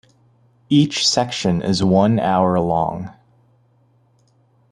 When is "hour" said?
2.19-2.59